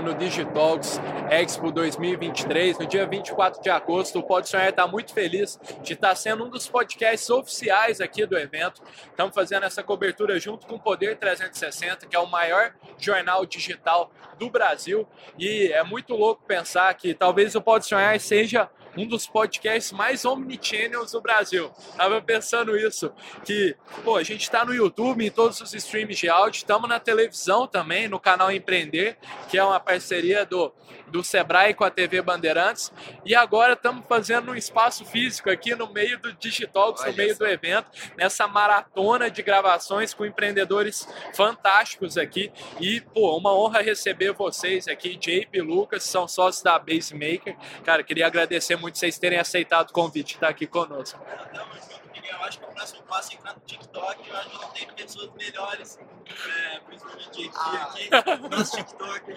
[0.00, 0.98] no Digitalks
[1.30, 4.18] Expo 2023, no dia 24 de agosto.
[4.18, 8.38] O Pode Sonhar está muito feliz de estar sendo um dos podcasts oficiais aqui do
[8.38, 8.82] evento.
[9.10, 14.10] Estamos fazendo essa cobertura junto com o Poder 360, que é o maior jornal digital
[14.38, 15.06] do Brasil.
[15.38, 20.24] E é muito louco pensar que talvez o Pode Sonhar seja um dos podcasts mais
[20.24, 21.70] omnichannels do Brasil.
[21.96, 23.12] Tava pensando isso,
[23.44, 27.00] que pô, a gente está no YouTube, em todos os streams de áudio, estamos na
[27.00, 29.16] televisão também, no canal Empreender,
[29.48, 30.72] que é uma parceria do,
[31.08, 32.92] do Sebrae com a TV Bandeirantes,
[33.24, 37.46] e agora estamos fazendo um espaço físico aqui no meio do Digitalks, no meio do
[37.46, 44.88] evento, nessa maratona de gravações com empreendedores fantásticos aqui, e pô, uma honra receber vocês
[44.88, 47.56] aqui, Jape e Lucas, são sócios da Base Maker.
[47.84, 51.18] Cara, queria agradecer muito vocês terem aceitado o convite de estar aqui conosco.
[52.28, 54.28] Eu acho que o próximo passo é entrar no TikTok.
[54.28, 55.98] Eu acho que não tem pessoas melhores,
[56.28, 57.50] é, principalmente aqui,
[58.10, 59.34] aqui no nosso TikTok.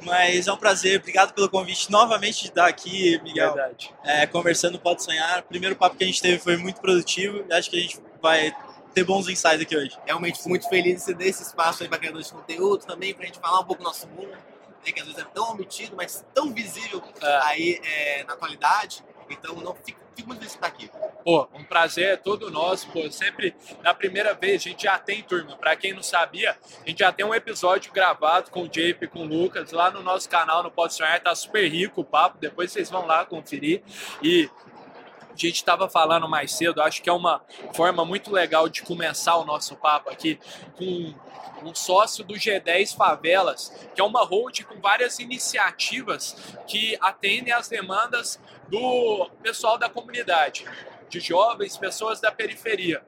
[0.00, 3.54] Mas é um prazer, obrigado pelo convite novamente de estar aqui, Miguel.
[3.54, 3.94] Verdade.
[4.04, 5.40] É, conversando Pode Sonhar.
[5.40, 8.00] O primeiro papo que a gente teve foi muito produtivo e acho que a gente
[8.22, 8.54] vai
[8.94, 9.98] ter bons insights aqui hoje.
[10.06, 13.12] Realmente fico muito feliz de você dar esse espaço aí para criadores de conteúdo também,
[13.12, 14.36] para a gente falar um pouco do nosso mundo,
[14.86, 17.36] né, que às vezes é tão omitido, mas tão visível É.
[17.44, 19.04] aí é, na atualidade.
[19.28, 20.88] Então, não fico, fico muito feliz de estar aqui.
[21.24, 23.10] Pô, um prazer é todo nosso, pô.
[23.10, 25.56] Sempre na primeira vez a gente já tem, turma.
[25.56, 29.08] Pra quem não sabia, a gente já tem um episódio gravado com o Jape e
[29.08, 31.20] com o Lucas lá no nosso canal no Pode Sonhar.
[31.20, 32.38] Tá super rico o papo.
[32.38, 33.82] Depois vocês vão lá conferir.
[34.22, 34.48] E
[35.44, 37.42] a gente estava falando mais cedo, acho que é uma
[37.74, 40.38] forma muito legal de começar o nosso papo aqui
[40.76, 41.14] com
[41.62, 47.68] um sócio do G10 Favelas, que é uma hold com várias iniciativas que atendem às
[47.68, 50.64] demandas do pessoal da comunidade,
[51.08, 53.02] de jovens, pessoas da periferia.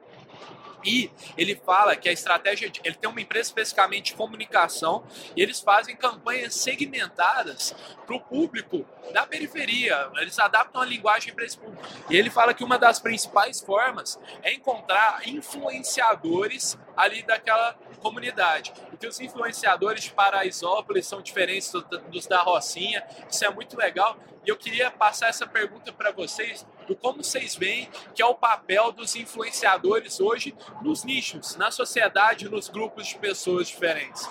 [0.83, 5.03] E ele fala que a estratégia, de, ele tem uma empresa especificamente de comunicação
[5.35, 7.75] e eles fazem campanhas segmentadas
[8.05, 10.09] para o público da periferia.
[10.17, 11.83] Eles adaptam a linguagem para esse público.
[12.09, 18.73] E ele fala que uma das principais formas é encontrar influenciadores ali daquela comunidade.
[19.01, 23.05] E os influenciadores de Paraisópolis são diferentes do- dos da Rocinha.
[23.29, 24.17] Isso é muito legal.
[24.45, 28.35] E eu queria passar essa pergunta para vocês do como vocês veem que é o
[28.35, 34.27] papel dos influenciadores hoje nos nichos, na sociedade, nos grupos de pessoas diferentes.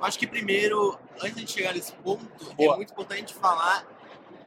[0.00, 2.24] Acho que primeiro, antes de chegar nesse ponto,
[2.54, 2.74] Boa.
[2.74, 3.86] é muito importante falar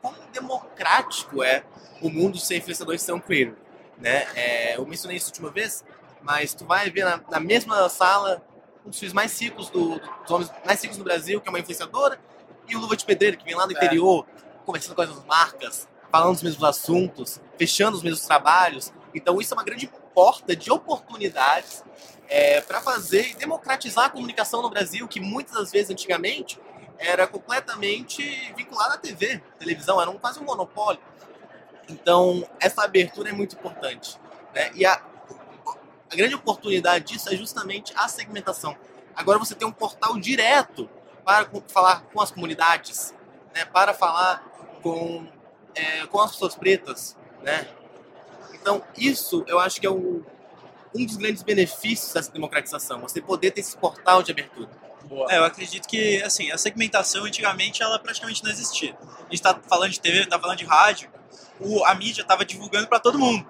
[0.01, 1.63] quão democrático é
[2.01, 3.55] o mundo ser influenciador e ser um creator.
[3.97, 4.27] Né?
[4.33, 5.85] É, eu mencionei isso a última vez,
[6.21, 8.41] mas tu vai ver na, na mesma sala
[8.85, 11.59] um dos filhos mais ricos do, dos homens mais ricos do Brasil, que é uma
[11.59, 12.19] influenciadora,
[12.67, 13.75] e o Luva de Pedreiro, que vem lá do É.
[13.75, 14.25] interior,
[14.65, 18.91] conversando com as marcas, falando dos mesmos assuntos, fechando os mesmos trabalhos.
[19.13, 21.83] Então isso é uma grande porta de oportunidades
[22.65, 26.59] para fazer e democratizar a comunicação no Brasil, que muitas das vezes antigamente
[26.97, 28.23] era completamente
[28.55, 31.01] vinculada à TV, televisão, era um, quase um monopólio.
[31.89, 34.17] Então essa abertura é muito importante.
[34.53, 34.71] Né?
[34.75, 35.01] E a,
[36.09, 38.77] a grande oportunidade disso é justamente a segmentação.
[39.15, 40.89] Agora você tem um portal direto
[41.25, 43.13] para falar com as comunidades,
[43.53, 43.65] né?
[43.65, 44.41] para falar
[44.81, 45.27] com,
[45.75, 47.17] é, com as pessoas pretas.
[47.41, 47.67] Né?
[48.53, 50.23] Então isso eu acho que é o,
[50.95, 54.69] um dos grandes benefícios dessa democratização, você poder ter esse portal de abertura.
[55.05, 55.31] Boa.
[55.31, 58.95] É, eu acredito que, assim, a segmentação antigamente ela praticamente não existia.
[59.27, 61.09] A gente tá falando de TV, tá falando de rádio,
[61.59, 63.49] o, a mídia tava divulgando para todo mundo.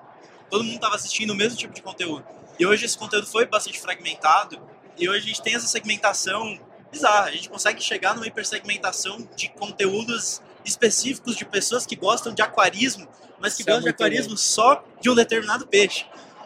[0.49, 2.25] Todo mundo tava assistindo o mesmo tipo de conteúdo.
[2.59, 4.61] E hoje esse conteúdo foi bastante fragmentado
[4.97, 6.59] e hoje a gente tem essa segmentação
[6.91, 7.27] bizarra.
[7.27, 13.07] A gente consegue chegar numa hipersegmentação de conteúdos específicos de pessoas que gostam de aquarismo,
[13.39, 16.05] mas que Isso é gostam de muito aquarismo só de um determinado peixe.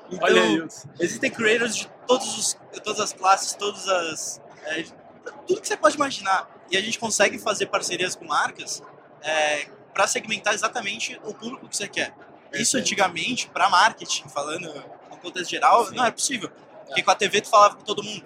[0.09, 0.87] Então, isso.
[0.99, 4.41] Existem creators de todos os, todas as classes, todas as.
[4.65, 4.85] é,
[5.47, 6.49] tudo que você pode imaginar.
[6.69, 8.81] E a gente consegue fazer parcerias com marcas
[9.93, 12.13] para segmentar exatamente o público que você quer.
[12.53, 12.77] Isso Perfeito.
[12.77, 14.71] antigamente, para marketing, falando
[15.09, 15.95] no contexto geral, Sim.
[15.95, 16.49] não é possível.
[16.85, 18.25] Porque com a TV tu falava com todo mundo.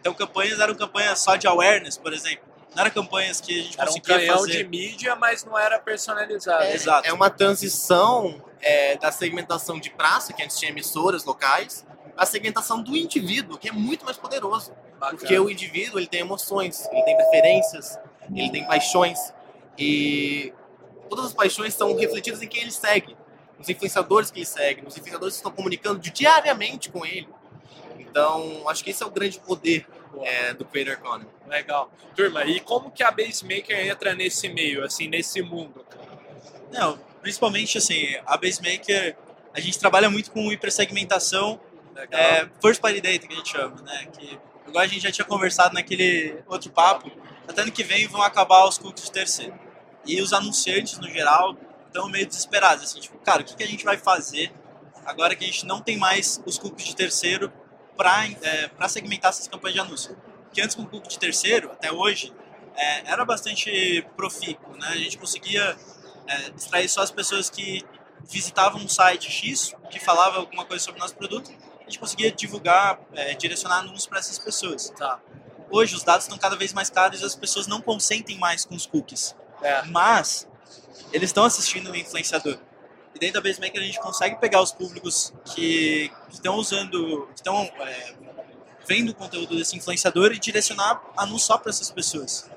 [0.00, 2.44] Então campanhas eram campanhas só de awareness, por exemplo.
[2.74, 4.52] Não eram campanhas que a gente Era um conseguia canhão fazer.
[4.52, 6.64] de mídia, mas não era personalizado.
[6.64, 7.06] É, Exato.
[7.06, 11.84] é uma transição é, da segmentação de praça, que antes tinha emissoras locais,
[12.16, 14.72] a segmentação do indivíduo, que é muito mais poderoso.
[14.98, 15.18] Bacana.
[15.18, 17.98] Porque o indivíduo ele tem emoções, ele tem preferências,
[18.34, 19.18] ele tem paixões.
[19.76, 20.52] E
[21.08, 23.16] todas as paixões são refletidas em quem ele segue,
[23.58, 27.28] nos influenciadores que ele segue, nos influenciadores que estão comunicando diariamente com ele.
[27.98, 29.86] Então, acho que esse é o grande poder.
[30.22, 31.30] É, do Creator Economy.
[31.46, 31.90] Legal.
[32.14, 35.84] Turma, e como que a Basemaker entra nesse meio, assim, nesse mundo?
[36.72, 39.16] Não, principalmente assim, a Basemaker,
[39.54, 41.60] a gente trabalha muito com hipersegmentação
[41.94, 42.20] Legal.
[42.20, 44.06] É, first party data que a gente chama, né?
[44.06, 47.10] Que igual a gente já tinha conversado naquele outro papo,
[47.46, 49.54] até ano que vem vão acabar os cookies de terceiro.
[50.06, 51.56] E os anunciantes, no geral,
[51.86, 54.52] estão meio desesperados, assim, tipo, cara, o que, que a gente vai fazer
[55.04, 57.52] agora que a gente não tem mais os cookies de terceiro
[57.96, 60.16] para é, segmentar essas campanhas de anúncio?
[60.52, 62.32] Que antes com o cookie de terceiro, até hoje,
[62.76, 64.88] é, era bastante profícuo, né?
[64.88, 65.76] A gente conseguia
[66.26, 67.84] é, extrair só as pessoas que
[68.28, 71.50] visitavam um site X, que falava alguma coisa sobre o nosso produto,
[71.80, 74.90] a gente conseguia divulgar, é, direcionar anúncios para essas pessoas.
[74.90, 75.20] Tá.
[75.70, 78.74] Hoje os dados estão cada vez mais caros e as pessoas não consentem mais com
[78.74, 79.34] os cookies.
[79.62, 79.82] É.
[79.86, 80.46] Mas
[81.12, 82.58] eles estão assistindo o influenciador.
[83.14, 87.62] E dentro da BaseMaker a gente consegue pegar os públicos que estão usando, que estão
[87.62, 88.14] é,
[88.86, 92.50] vendo o conteúdo desse influenciador e direcionar anúncios só para essas pessoas.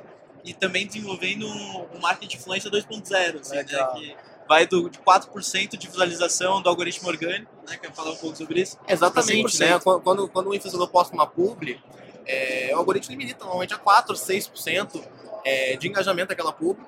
[0.44, 4.16] E também desenvolvendo um, um marketing influência 2.0, assim, né, que
[4.48, 8.62] vai do, de 4% de visualização do algoritmo orgânico, né, quer falar um pouco sobre
[8.62, 8.78] isso?
[8.88, 9.80] Exatamente, né?
[9.80, 11.82] Quando, quando o influenciador posta uma publi,
[12.26, 15.04] é, o algoritmo limita normalmente a 4, 6%
[15.44, 16.86] é, de engajamento daquela publi.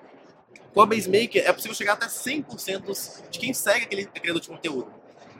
[0.78, 4.88] Com a BaseMaker é possível chegar até 100% de quem segue aquele criador de conteúdo.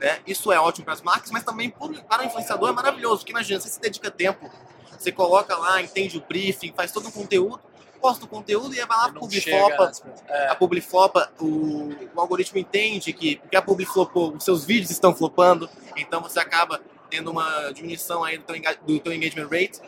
[0.00, 0.18] Né?
[0.26, 3.60] Isso é ótimo para as marcas, mas também para o influenciador é maravilhoso, porque imagina,
[3.60, 4.50] você se dedica tempo,
[4.98, 7.60] você coloca lá, entende o briefing, faz todo o conteúdo,
[8.00, 9.92] posta o conteúdo e vai lá, publiflopa,
[10.26, 10.48] é.
[10.48, 15.70] a publiflopa, o, o algoritmo entende que porque a publiflopou, os seus vídeos estão flopando,
[15.96, 19.80] então você acaba tendo uma diminuição aí do teu, do teu engagement rate.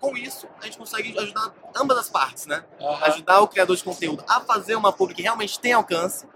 [0.00, 2.64] Com isso, a gente consegue ajudar ambas as partes, né?
[2.80, 3.04] Uhum.
[3.04, 6.26] Ajudar o criador de conteúdo a fazer uma publi que realmente tem alcance,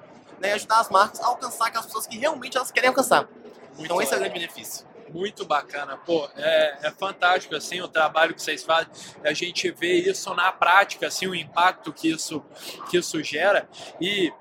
[0.40, 0.50] né?
[0.50, 3.28] E ajudar as marcas a alcançar aquelas pessoas que realmente elas querem alcançar.
[3.70, 5.96] Muito então, esse é o grande benefício muito bacana.
[5.98, 8.90] Pô, é, é, fantástico, assim, o trabalho que vocês fazem.
[9.22, 12.42] A gente vê isso na prática, assim, o impacto que isso,
[12.90, 13.68] que isso gera.
[14.00, 14.32] E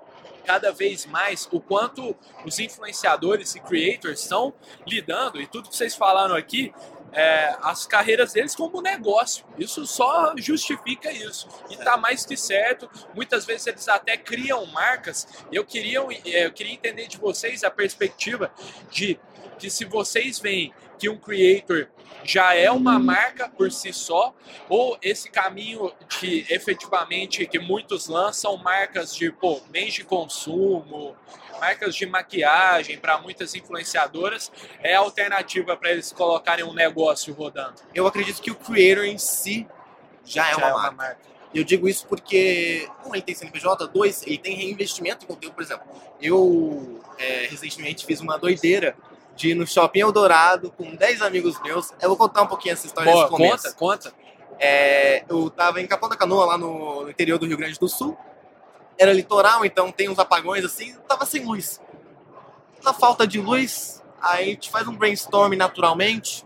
[0.45, 2.15] cada vez mais o quanto
[2.45, 4.53] os influenciadores e creators estão
[4.87, 6.73] lidando, e tudo que vocês falaram aqui,
[7.13, 9.45] é, as carreiras deles como negócio.
[9.57, 11.47] Isso só justifica isso.
[11.69, 12.89] E está mais que certo.
[13.13, 15.27] Muitas vezes eles até criam marcas.
[15.51, 18.51] Eu queria, eu queria entender de vocês a perspectiva
[18.89, 19.19] de
[19.59, 21.87] que se vocês veem que um creator
[22.23, 24.35] já é uma marca por si só,
[24.69, 31.15] ou esse caminho que efetivamente que muitos lançam marcas de pô, bens de consumo,
[31.61, 37.75] marcas de maquiagem para muitas influenciadoras, é a alternativa para eles colocarem um negócio rodando?
[37.93, 39.67] Eu acredito que o creator em si
[40.25, 41.31] já é, já uma, é uma marca.
[41.53, 45.63] Eu digo isso porque, um, ele tem CNPJ, dois, ele tem reinvestimento em conteúdo, por
[45.63, 45.85] exemplo.
[46.19, 48.95] Eu é, recentemente fiz uma doideira
[49.35, 51.91] de ir no Shopping Eldorado com 10 amigos meus.
[52.01, 54.13] Eu vou contar um pouquinho essa história Boa, Conta, conta.
[54.57, 57.87] É, eu tava em Capão da Canoa, lá no, no, interior do Rio Grande do
[57.87, 58.17] Sul.
[59.01, 61.81] Era litoral, então tem uns apagões assim, tava sem luz.
[62.83, 66.45] Na falta de luz, aí a gente faz um brainstorm naturalmente.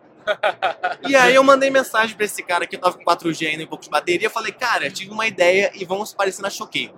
[1.06, 3.84] e aí eu mandei mensagem para esse cara que tava com 4G ainda, um pouco
[3.84, 4.30] de bateria.
[4.30, 6.94] Falei, cara, tive uma ideia e vamos parecer na Choquei.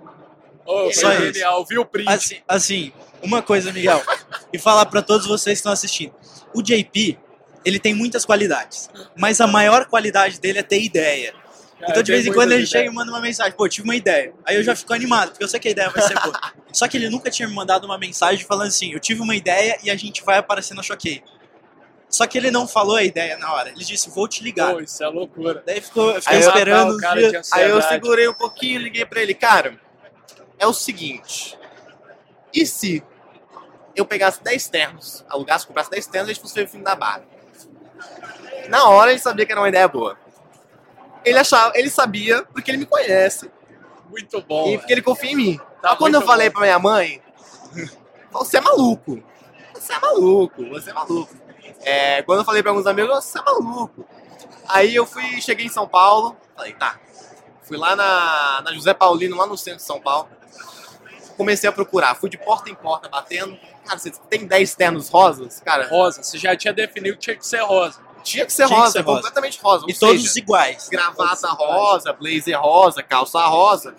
[0.64, 2.08] Oh, Só genial, viu o print?
[2.08, 4.00] Assim, assim, uma coisa, Miguel,
[4.52, 6.14] e falar para todos vocês que estão assistindo.
[6.54, 7.18] O JP,
[7.64, 11.34] ele tem muitas qualidades, mas a maior qualidade dele é ter ideia.
[11.80, 14.32] Então, de vez em quando, ele chega e manda uma mensagem, pô, tive uma ideia.
[14.44, 16.38] Aí eu já fico animado, porque eu sei que a ideia vai ser boa.
[16.72, 19.78] Só que ele nunca tinha me mandado uma mensagem falando assim, eu tive uma ideia
[19.82, 21.22] e a gente vai aparecer no Choquei.
[22.08, 23.68] Só que ele não falou a ideia na hora.
[23.68, 24.72] Ele disse, vou te ligar.
[24.72, 25.62] Pô, isso é loucura.
[25.64, 26.98] Daí ficou, eu fiquei aí esperando.
[27.16, 29.78] Eu, aí eu segurei um pouquinho e liguei pra ele, cara,
[30.58, 31.58] é o seguinte.
[32.52, 33.02] E se
[33.94, 36.84] eu pegasse 10 ternos, alugasse, comprasse 10 ternos e a gente fosse ver o filme
[36.84, 37.26] da Barbie?
[38.68, 40.16] Na hora ele sabia que era uma ideia boa.
[41.24, 43.50] Ele achava, ele sabia porque ele me conhece.
[44.10, 44.68] Muito bom.
[44.68, 45.60] E porque ele confia em mim.
[45.82, 46.54] Tá quando eu falei bom.
[46.54, 47.22] pra minha mãe,
[48.30, 49.22] você é maluco.
[49.74, 51.34] Você é maluco, você é maluco.
[51.82, 54.04] É, quando eu falei pra alguns amigos, você é maluco.
[54.66, 56.98] Aí eu fui, cheguei em São Paulo, falei, tá.
[57.62, 60.28] Fui lá na, na José Paulino, lá no centro de São Paulo
[61.38, 62.16] comecei a procurar.
[62.16, 63.56] Fui de porta em porta batendo.
[63.86, 65.60] Cara, você tem 10 ternos rosas?
[65.60, 65.88] Cara.
[65.88, 68.00] Rosa, você já tinha definido que tinha que ser rosa.
[68.22, 69.86] Tinha que ser tinha rosa, que ser completamente rosa.
[69.88, 70.88] E todos iguais.
[70.88, 72.18] Gravata todos rosa, iguais.
[72.18, 73.94] blazer rosa, calça rosa.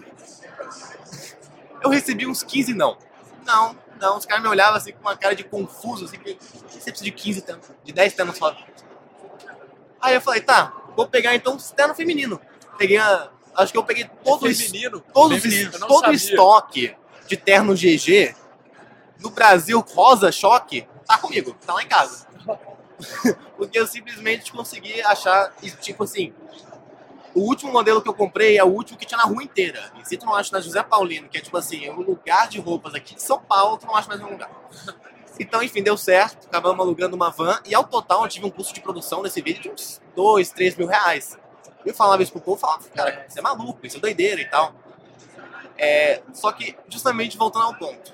[1.82, 2.98] Eu recebi uns 15 não.
[3.46, 4.18] Não, não.
[4.18, 7.12] Os caras me olhavam assim com uma cara de confuso, assim, que você precisa de
[7.12, 8.58] 15 ternos, de 10 ternos rosa.
[10.02, 12.40] Aí eu falei, tá, vou pegar então um terno feminino.
[12.78, 15.72] Peguei a, Acho que eu peguei todo, feminino, todo, feminino.
[15.86, 16.96] todo o estoque
[17.28, 18.34] de terno GG
[19.20, 22.26] no Brasil, rosa choque, tá comigo, tá lá em casa.
[23.58, 26.34] Porque eu simplesmente consegui achar, tipo assim,
[27.34, 29.91] o último modelo que eu comprei é o último que tinha na rua inteira.
[30.00, 32.48] E se tu não acha na José Paulino, que é tipo assim, é um lugar
[32.48, 34.50] de roupas aqui de São Paulo, tu não acha mais nenhum lugar.
[35.41, 36.48] Então, enfim, deu certo.
[36.48, 37.62] Acabamos alugando uma van.
[37.65, 40.75] E ao total, eu tive um custo de produção nesse vídeo de uns 2, 3
[40.75, 41.38] mil reais.
[41.86, 44.75] Eu falava isso pro povo, falava, cara, você é maluco, isso é doideira e tal.
[45.77, 48.13] É, só que, justamente voltando ao ponto,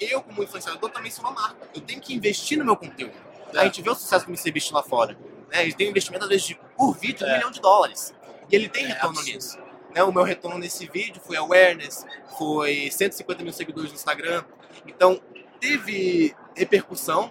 [0.00, 1.68] eu, como influenciador, também sou uma marca.
[1.74, 3.12] Eu tenho que investir no meu conteúdo.
[3.54, 3.60] É.
[3.60, 5.16] A gente vê o sucesso do MrBeast lá fora.
[5.50, 5.62] Né?
[5.62, 7.36] Ele tem um investimento, às vezes, de, por vídeo, de um É.
[7.36, 8.14] milhão de dólares.
[8.50, 9.34] E ele tem É retorno absurdo.
[9.36, 9.58] nisso.
[9.94, 10.02] Né?
[10.02, 12.06] O meu retorno nesse vídeo foi awareness,
[12.38, 14.42] foi 150 mil seguidores no Instagram.
[14.86, 15.20] Então,
[15.60, 17.30] teve repercussão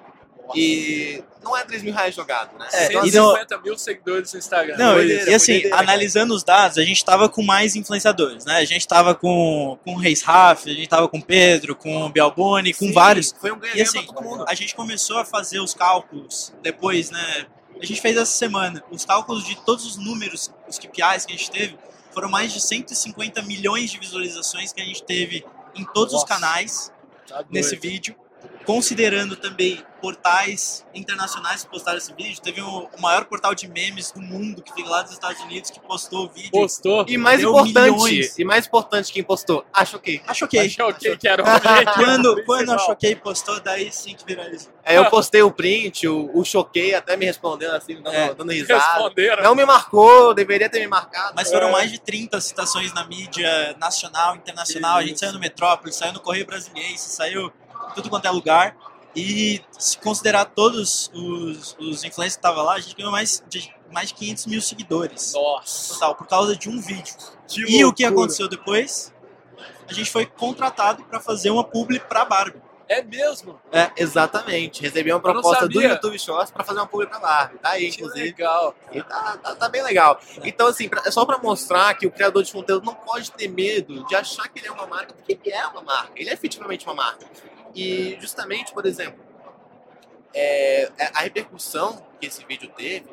[0.55, 2.67] e não é 3 mil reais jogado, né?
[2.71, 4.77] É, Então, e assim, não- 150 mil seguidores no Instagram.
[4.77, 5.81] Não, Foi e, e assim, cara.
[5.81, 8.57] analisando os dados, a gente tava com mais influenciadores, né?
[8.57, 12.03] A gente tava com, com o Reis Raff, a gente tava com o Pedro, com
[12.05, 13.33] o Bialboni, com sim, vários.
[13.39, 14.45] Foi um ganho E assim, pra todo mundo.
[14.47, 17.45] a gente começou a fazer os cálculos depois, né?
[17.81, 18.83] A gente fez essa semana.
[18.91, 21.77] Os cálculos de todos os números, os KPIs que a gente teve,
[22.13, 25.43] foram mais de 150 milhões de visualizações que a gente teve
[25.73, 26.33] em todos os Nossa.
[26.33, 26.91] canais
[27.27, 28.15] Tá nesse vídeo.
[28.65, 34.11] Considerando também portais internacionais que postaram esse vídeo, teve o, o maior portal de memes
[34.11, 36.49] do mundo, que fica lá dos Estados Unidos, que postou o vídeo.
[36.51, 37.05] Postou.
[37.07, 38.39] E mais importante, milhões.
[38.39, 40.21] e mais importante quem postou, ah, choquei.
[40.27, 41.45] Achou que Achou que, que era o
[41.95, 42.77] quando, quando a.
[42.79, 44.73] Choquei postou, daí sim que viralizou.
[44.83, 48.51] Aí eu postei o print, o, o choquei até me respondendo assim, dando, É, dando
[48.51, 48.83] risada.
[48.83, 49.43] Responderam.
[49.43, 51.33] Não me marcou, deveria ter me marcado.
[51.35, 51.71] Mas foram É.
[51.71, 54.97] mais de 30 citações na mídia nacional, internacional.
[54.97, 55.19] A gente Isso.
[55.19, 57.51] saiu no Metrópole, saiu no Correio Brasiliense, saiu
[57.93, 58.75] tudo quanto é lugar.
[59.15, 63.73] E se considerar todos os, os influencers que estavam lá, a gente ganhou mais de,
[63.91, 65.33] mais de 500 mil seguidores.
[65.33, 65.93] Nossa.
[65.95, 67.13] Total, por causa de um vídeo.
[67.47, 69.13] Que E o que aconteceu depois?
[69.89, 72.61] A gente foi contratado para fazer uma publi pra Barbie.
[72.87, 73.59] É mesmo?
[73.71, 74.81] É, exatamente.
[74.81, 75.81] Recebi uma proposta do.
[75.81, 77.57] YouTube Shorts pra fazer uma publi pra Barbie.
[77.59, 78.23] Tá aí, Que inclusive.
[78.25, 78.75] legal.
[78.93, 80.19] E tá, tá- tá bem legal.
[80.43, 83.47] Então, assim, pra- é só pra mostrar que o criador de conteúdo não pode ter
[83.49, 86.11] medo de achar que ele é uma marca, porque ele é uma marca.
[86.15, 87.25] Ele é efetivamente uma marca.
[87.75, 89.23] E, justamente, por exemplo,
[90.33, 93.07] é, a repercussão que esse vídeo teve,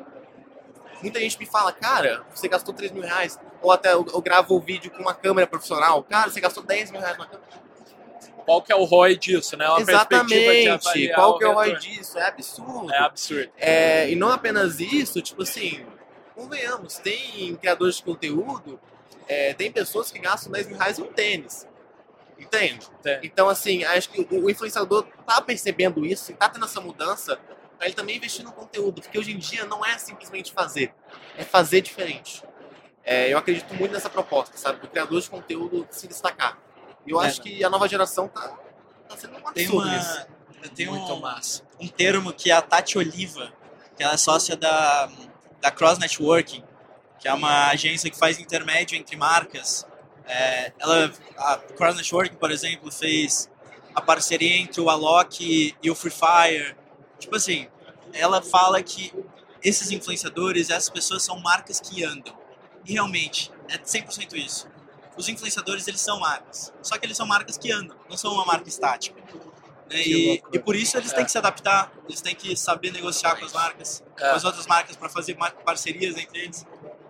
[1.01, 3.39] muita gente me fala, cara, você gastou 3 mil reais.
[3.61, 6.03] Ou até eu, eu gravo o vídeo com uma câmera profissional.
[6.03, 7.49] Cara, você gastou 10 mil reais numa câmera.
[8.45, 9.67] Qual que é o ROI disso, né?
[9.67, 11.13] Uma perspectiva de Exatamente.
[11.13, 12.17] Qual que é o ROI disso?
[12.17, 12.91] É absurdo.
[12.91, 13.51] É absurdo.
[13.57, 15.85] É, e não apenas isso, tipo assim,
[16.33, 18.79] convenhamos, tem criadores de conteúdo,
[19.27, 21.67] é, tem pessoas que gastam 10 mil reais em um tênis.
[22.39, 22.87] Entende?
[23.03, 23.19] Tem.
[23.23, 27.37] Então, assim, acho que o, o influenciador tá percebendo isso, e tá tendo essa mudança,
[27.77, 30.93] pra ele também investir no conteúdo, porque hoje em dia não é simplesmente fazer,
[31.37, 32.43] é fazer diferente.
[33.03, 34.79] É, eu acredito muito nessa proposta, sabe?
[34.79, 36.57] Do criador de conteúdo se destacar.
[37.05, 38.55] E eu É, acho que a nova geração tá,
[39.07, 40.27] tá sendo um Tem uma.
[40.75, 41.63] Tem Muito um, massa.
[41.79, 43.53] um termo que é a Tati Oliva,
[43.95, 45.09] que ela é sócia da,
[45.61, 46.63] da Cross Networking,
[47.17, 49.87] que é uma agência que faz intermédio entre marcas.
[50.31, 53.49] É, ela, a Cross Networking, por exemplo, fez
[53.95, 56.75] a parceria entre o Alok e o Free Fire.
[57.17, 57.67] Tipo assim,
[58.13, 59.11] ela fala que
[59.63, 62.37] esses influenciadores, essas pessoas são marcas que andam.
[62.85, 64.69] E realmente, é 100% isso.
[65.17, 66.71] Os influenciadores, eles são marcas.
[66.81, 69.19] Só que eles são marcas que andam, não são uma marca estática.
[69.91, 70.01] né?
[70.05, 71.15] E, e por isso eles É.
[71.15, 74.29] têm que se adaptar, eles têm que saber negociar com as marcas, É.
[74.29, 76.63] com as outras marcas para fazer parcerias entre eles.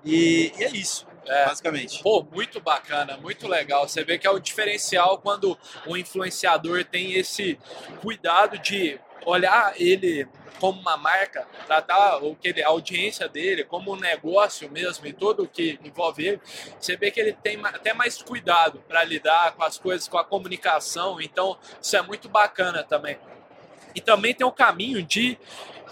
[0.06, 1.46] E, e é isso, É.
[1.46, 2.02] basicamente.
[2.02, 3.88] Pô, muito bacana, muito legal.
[3.88, 7.60] Você vê que é o diferencial quando o influenciador tem esse
[8.02, 10.28] cuidado de olhar ele
[10.60, 15.14] como uma marca, tratar o que ele, a audiência dele como um negócio mesmo e
[15.14, 16.42] tudo o que envolve ele.
[16.80, 20.26] Você vê que ele tem até mais cuidado para lidar com as coisas, com a
[20.26, 21.22] comunicação.
[21.22, 23.18] Então, isso é muito bacana também.
[23.96, 25.38] E também tem o caminho de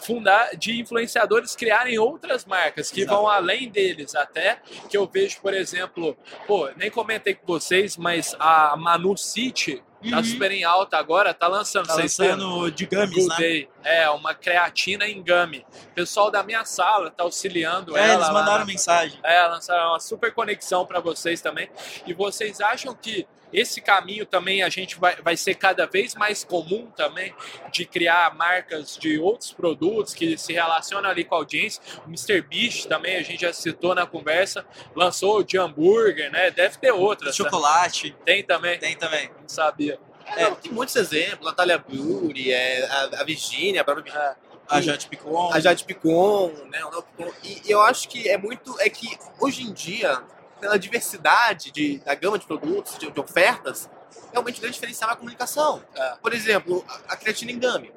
[0.02, 3.16] fundar, de influenciadores criarem outras marcas que Exato.
[3.18, 8.36] vão além deles até, que eu vejo, por exemplo, pô, nem comentei com vocês, mas
[8.40, 10.24] a Manu City tá Uhum.
[10.24, 13.68] super em alta agora, tá lançando, Tá lançando de Good né?
[13.84, 15.66] É, uma creatina em gummy.
[15.92, 18.14] O pessoal da minha sala tá auxiliando É, ela.
[18.14, 19.20] eles lá mandaram na- mensagem.
[19.24, 21.68] é, lançaram uma super conexão para vocês também.
[22.06, 26.44] E vocês acham que esse caminho também a gente vai, vai ser cada vez mais
[26.44, 27.34] comum também
[27.72, 31.82] de criar marcas de outros produtos que se relacionam ali com a audiência?
[32.06, 32.42] O Mr.
[32.42, 36.52] Beast também, a gente já citou na conversa, lançou o de hambúrguer, né?
[36.52, 37.38] Deve ter outras.
[37.38, 37.44] né?
[37.46, 39.30] Chocolate, Tem também, tem também.
[39.42, 40.00] não sabia.
[40.36, 41.46] É, não, tem muitos exemplos.
[41.46, 44.36] Natália Beauty, é, a, a Virginia, a própria Virginia.
[44.70, 45.50] É, A Jade Picon.
[45.54, 46.82] a Jade Picon, né?
[47.16, 47.32] Picon.
[47.44, 48.76] E eu acho que é muito.
[48.82, 50.22] É que hoje em dia,
[50.60, 53.90] pela diversidade de, da gama de produtos, de, de ofertas,
[54.32, 55.84] realmente o grande diferencial é a comunicação.
[55.94, 56.16] É.
[56.22, 57.94] Por exemplo, a, a creatina gummy.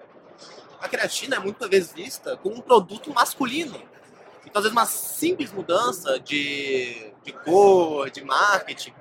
[0.80, 3.80] A creatina é muitas vezes vista como um produto masculino.
[4.46, 8.94] Então, às vezes, uma simples mudança de, de cor, de marketing,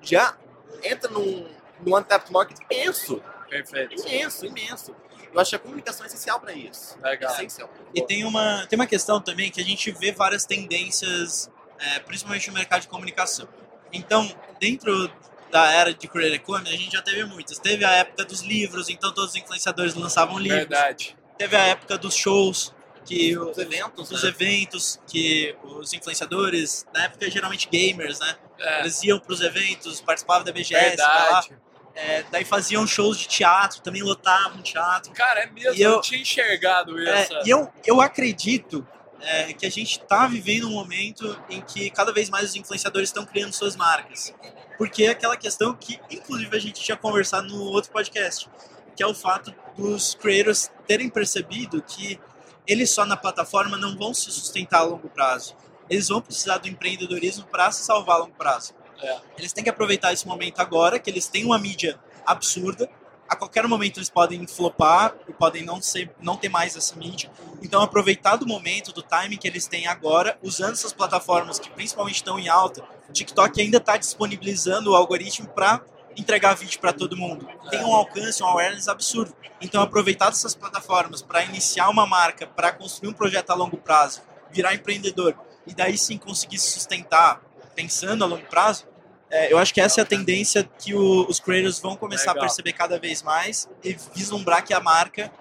[0.00, 0.36] já
[0.82, 1.46] entra num,
[1.80, 4.00] num untapped market imenso perfeito.
[4.00, 4.96] imenso, imenso.
[5.32, 6.98] Eu acho que a comunicação é essencial para isso.
[7.00, 7.32] Legal.
[7.32, 7.70] Essencial.
[7.94, 12.48] E tem uma, tem uma questão também que a gente vê várias tendências, é, principalmente
[12.48, 13.48] no mercado de comunicação.
[13.92, 14.30] Então,
[14.60, 15.10] dentro
[15.50, 17.58] da era de Creator Economy, a gente já teve muitas.
[17.58, 20.60] Teve a época dos livros, então todos os influenciadores lançavam livros.
[20.68, 21.16] Verdade.
[21.38, 24.28] Teve a época dos shows, que Os eventos, os né?
[24.28, 28.36] eventos, que os influenciadores, na época geralmente gamers, né?
[28.58, 31.58] É, Eles iam para os eventos, participavam da BGS, lá, verdade.
[31.94, 35.12] é, daí faziam shows de teatro, também lotavam teatro.
[35.12, 37.32] Cara, é mesmo, E eu, eu- não tinha enxergado isso.
[37.34, 38.84] É, e eu, eu acredito
[39.20, 43.08] é, que a gente está vivendo um momento em que cada vez mais os influenciadores
[43.08, 44.34] estão criando suas marcas.
[44.78, 48.48] Porque é aquela questão que, inclusive, a gente tinha conversado no outro podcast,
[48.94, 52.18] que é o fato dos creators terem percebido que
[52.66, 55.56] eles só na plataforma não vão se sustentar a longo prazo.
[55.88, 58.74] Eles vão precisar do empreendedorismo para se salvar a longo prazo.
[59.00, 59.20] É.
[59.38, 62.88] Eles têm que aproveitar esse momento agora, que eles têm uma mídia absurda.
[63.28, 67.30] A qualquer momento eles podem flopar e podem não, ser, não ter mais essa mídia.
[67.62, 72.16] Então, aproveitar do momento, do timing que eles têm agora, usando essas plataformas que principalmente
[72.16, 72.84] estão em alta.
[73.12, 75.80] TikTok ainda está disponibilizando o algoritmo para
[76.16, 77.48] entregar vídeo para todo mundo.
[77.70, 79.34] Tem um alcance, um awareness absurdo.
[79.60, 84.22] Então, aproveitar dessas plataformas para iniciar uma marca, para construir um projeto a longo prazo,
[84.50, 87.42] virar empreendedor e daí sim conseguir se sustentar
[87.74, 88.86] pensando a longo prazo,
[89.30, 92.44] é, eu acho que essa é a tendência que o- os creators vão começar Legal.
[92.44, 95.32] a perceber cada vez mais e vislumbrar que a marca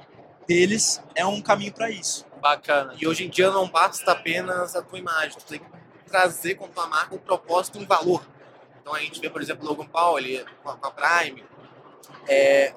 [0.48, 2.26] deles é um caminho para isso.
[2.42, 2.96] Bacana.
[3.00, 5.66] E hoje em dia não basta apenas a tua imagem, tu tem que
[6.08, 8.26] trazer com a tua marca um propósito, um valor.
[8.82, 11.44] Então a gente vê, por exemplo, o Logan Paul ali com a, com a Prime,
[12.28, 12.74] é,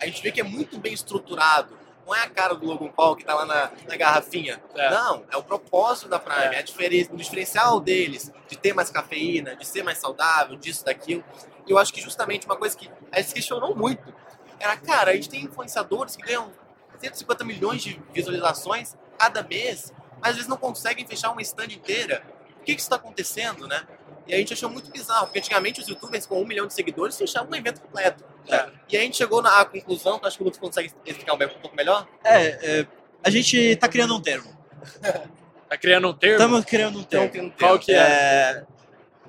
[0.00, 1.76] a gente vê que é muito bem estruturado.
[2.06, 4.62] Não é a cara do Logan Paul que tá lá na, na garrafinha.
[4.76, 4.90] É.
[4.90, 6.54] Não, é o propósito da Prime, É.
[6.54, 10.84] é a diferença, o diferencial deles, de ter mais cafeína, de ser mais saudável, disso,
[10.84, 11.24] daquilo.
[11.66, 14.14] E eu acho que justamente uma coisa que a gente questionou muito
[14.60, 16.52] era, cara, a gente tem influenciadores que ganham
[17.00, 22.22] 150 milhões de visualizações cada mês, mas eles não conseguem fechar uma stand inteira.
[22.60, 23.84] O que que está acontecendo, né?
[24.26, 27.16] E a gente achou muito bizarro, porque antigamente os youtubers com um milhão de seguidores
[27.16, 28.24] fechavam um evento completo.
[28.48, 28.68] É.
[28.88, 31.38] E a gente chegou na conclusão, que eu acho que o Lucas consegue explicar um
[31.60, 32.86] pouco melhor, É, é,
[33.22, 34.56] a gente tá criando um termo.
[35.68, 36.36] Tá criando um termo?
[36.36, 37.32] Estamos criando um então termo.
[37.32, 37.84] tem um Qual termo.
[37.84, 37.96] que é?
[37.98, 38.64] É,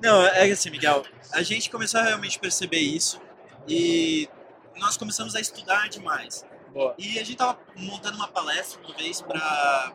[0.00, 3.20] Não, é assim, Miguel, a gente começou a realmente perceber isso
[3.66, 4.28] e
[4.76, 6.46] nós começamos a estudar demais.
[6.72, 6.94] Boa.
[6.96, 9.92] E a gente tava montando uma palestra uma vez para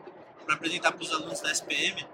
[0.50, 2.06] apresentar para os alunos da SPM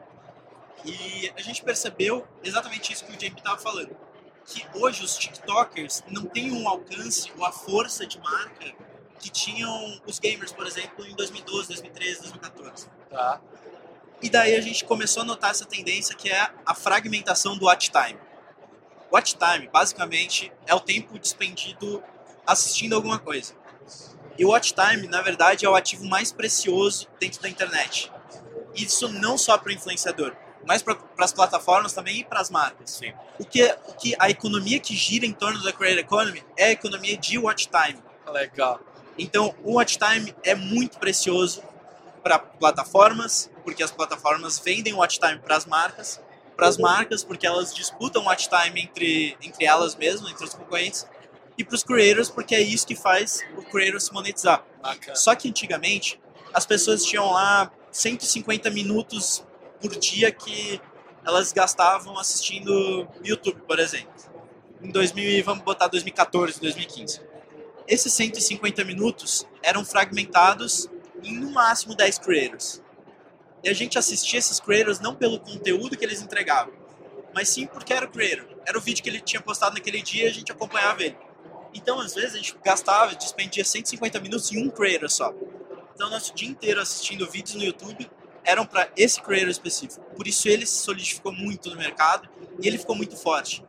[0.84, 3.96] e a gente percebeu exatamente isso que o JP tava falando.
[4.46, 8.74] Que hoje os TikTokers não têm um alcance ou a força de marca
[9.18, 12.88] que tinham os gamers, por exemplo, em 2012, 2013, 2014.
[13.10, 13.40] Tá.
[14.22, 17.90] E daí a gente começou a notar essa tendência que é a fragmentação do watch
[17.90, 18.18] time.
[19.12, 22.02] Watch time, basicamente, é o tempo despendido
[22.46, 23.54] assistindo alguma coisa.
[24.38, 28.10] E o watch time, na verdade, é o ativo mais precioso dentro da internet.
[28.74, 30.34] Isso não só para o influenciador,
[30.66, 32.90] mas para as plataformas também e para as marcas.
[32.90, 33.12] Sim.
[33.38, 36.70] O que, o que a economia que gira em torno da Creator Economy é a
[36.72, 38.02] economia de watch time.
[38.26, 38.80] Legal.
[39.18, 41.62] Então, o watch time é muito precioso
[42.22, 46.20] para plataformas, porque as plataformas vendem watch time para as marcas,
[46.56, 51.06] para as marcas, porque elas disputam watch time entre, entre elas mesmas, entre os concorrentes,
[51.56, 54.64] e para os creators, porque é isso que faz o creator se monetizar.
[54.82, 55.16] Bacana.
[55.16, 56.20] Só que antigamente,
[56.52, 59.44] as pessoas tinham lá 150 minutos
[59.80, 60.80] por dia que
[61.24, 64.12] elas gastavam assistindo YouTube, por exemplo.
[64.82, 67.20] Em 2000, vamos botar 2014, 2015.
[67.86, 70.88] Esses 150 minutos eram fragmentados
[71.22, 72.82] em no máximo 10 creators.
[73.62, 76.72] E a gente assistia esses creators não pelo conteúdo que eles entregavam,
[77.34, 78.46] mas sim porque era o creator.
[78.66, 81.16] Era o vídeo que ele tinha postado naquele dia e a gente acompanhava ele.
[81.74, 85.32] Então, às vezes, a gente gastava, despendia 150 minutos em um creator só.
[85.94, 88.10] Então, nosso dia inteiro assistindo vídeos no YouTube
[88.44, 90.04] eram para esse creator específico.
[90.16, 92.28] Por isso, ele se solidificou muito no mercado
[92.60, 93.64] e ele ficou muito forte.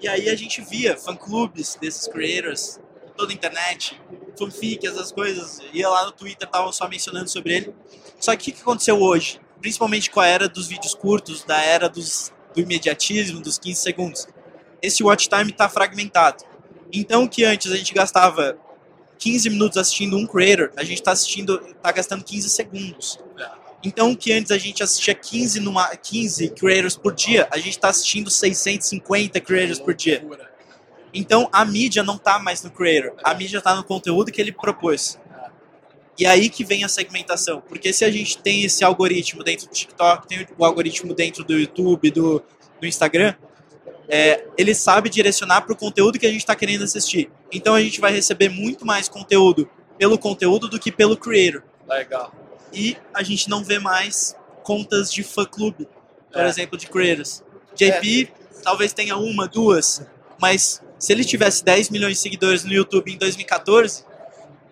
[0.00, 2.78] E aí, a gente via fã-clubes desses creators,
[3.16, 4.00] toda a internet,
[4.38, 5.60] fanfic, essas coisas.
[5.72, 7.74] Ia lá no Twitter, estavam só mencionando sobre ele.
[8.20, 9.40] Só que o que aconteceu hoje?
[9.60, 14.28] Principalmente com a era dos vídeos curtos, da era dos, do imediatismo, dos 15 segundos.
[14.82, 16.44] Esse watch time está fragmentado.
[16.92, 18.56] Então, que antes a gente gastava
[19.18, 23.18] 15 minutos assistindo um creator, a gente está assistindo, tá gastando 15 segundos.
[23.38, 23.65] É.
[23.84, 27.88] Então, que antes a gente assistia 15, numa, 15 creators por dia, a gente está
[27.88, 30.24] assistindo 650 creators por dia.
[31.12, 34.52] Então, a mídia não está mais no creator, a mídia está no conteúdo que ele
[34.52, 35.18] propôs.
[36.18, 39.72] E aí que vem a segmentação, porque se a gente tem esse algoritmo dentro do
[39.72, 42.42] TikTok, tem o algoritmo dentro do YouTube, do,
[42.80, 43.34] do Instagram,
[44.08, 47.30] é, ele sabe direcionar para o conteúdo que a gente está querendo assistir.
[47.52, 51.62] Então a gente vai receber muito mais conteúdo pelo conteúdo do que pelo creator.
[51.86, 52.32] Legal.
[52.76, 55.88] E a gente não vê mais contas de fã-clube,
[56.30, 56.48] por É.
[56.48, 57.42] exemplo, de creators.
[57.74, 58.30] JP
[58.62, 60.02] talvez tenha uma, duas,
[60.38, 64.04] mas se ele tivesse 10 milhões de seguidores no YouTube em 2014,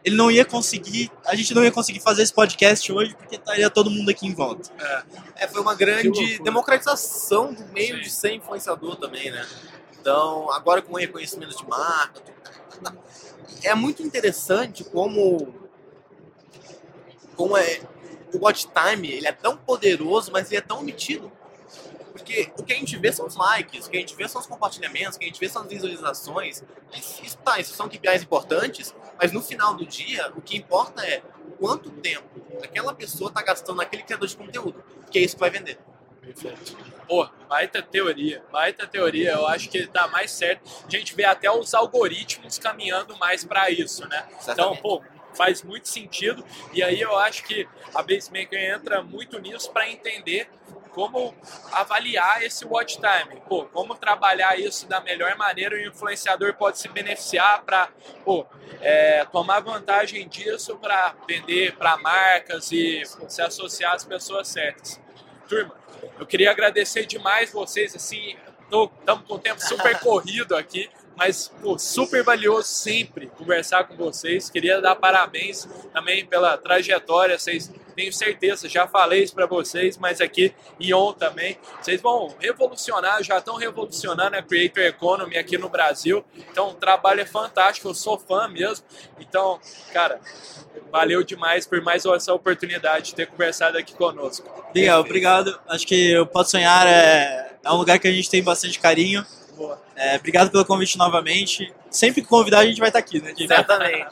[0.05, 3.71] ele não ia conseguir, a gente não ia conseguir fazer esse podcast hoje porque estaria
[3.71, 4.71] todo mundo aqui em volta.
[5.37, 8.03] É, foi uma grande democratização do meio Sim.
[8.03, 9.47] de ser influenciador também, né?
[9.99, 12.21] Então, agora com o reconhecimento de marca,
[13.63, 15.55] é muito interessante como,
[17.35, 17.81] como é,
[18.35, 21.31] o watch time ele é tão poderoso, mas ele é tão omitido.
[22.13, 24.41] Porque o que a gente vê são os likes, o que a gente vê são
[24.41, 26.63] os compartilhamentos, o que a gente vê são as visualizações.
[27.23, 31.23] Isso, tá, isso são KPIs importantes, mas no final do dia, o que importa é
[31.59, 32.29] quanto tempo
[32.63, 35.79] aquela pessoa está gastando naquele criador de conteúdo, que é isso que vai vender.
[36.21, 36.77] Perfeito.
[37.07, 39.33] Pô, baita teoria, baita teoria.
[39.33, 40.63] Eu acho que tá mais certo.
[40.87, 44.27] A gente vê até os algoritmos caminhando mais para isso, né?
[44.49, 45.03] Então, pô,
[45.37, 46.45] faz muito sentido.
[46.73, 50.49] E aí eu acho que a Basemaker entra muito nisso para entender
[50.95, 51.35] como
[51.73, 53.41] avaliar esse watch time.
[53.49, 57.89] Pô, como trabalhar isso da melhor maneira, o influenciador pode se beneficiar para
[58.81, 65.01] é, tomar vantagem disso para vender para marcas e se associar às pessoas certas.
[65.49, 65.75] Turma,
[66.19, 71.79] eu queria agradecer demais vocês, assim, estamos com o tempo super corrido aqui, mas pô,
[71.79, 74.51] super valioso sempre conversar com vocês.
[74.51, 80.21] Queria dar parabéns também pela trajetória, vocês tenho certeza, já falei isso para vocês, mas
[80.21, 86.25] aqui Ion também, vocês vão revolucionar, já estão revolucionando a Creator Economy aqui no Brasil.
[86.51, 88.85] Então o trabalho é fantástico, eu sou fã mesmo.
[89.21, 89.61] Então,
[89.93, 90.21] cara,
[90.91, 94.49] valeu demais por mais essa oportunidade de ter conversado aqui conosco.
[94.75, 95.59] Legal, obrigado.
[95.69, 99.25] Acho que o Pode Sonhar é, é um lugar que a gente tem bastante carinho.
[99.57, 99.81] Boa.
[99.97, 101.73] É, obrigado pelo convite novamente.
[101.91, 103.33] Sempre que convidar, a gente vai estar aqui, né?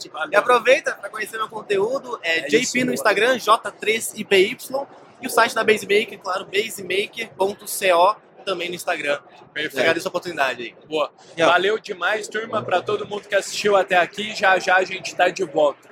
[0.09, 0.33] Valeu.
[0.33, 2.93] E aproveita para conhecer meu conteúdo, é, É JP isso, no.
[2.93, 4.87] Instagram, J3IPY,
[5.21, 9.21] e o site da Basemaker, claro, basemaker.co, também no Instagram.
[9.53, 9.81] Perfeito.
[9.81, 10.75] Agradeço a oportunidade aí.
[10.89, 11.13] Boa.
[11.37, 11.53] Yeah.
[11.53, 14.35] Valeu demais, turma, para todo mundo que assistiu até aqui.
[14.35, 15.92] Já já a gente está de volta.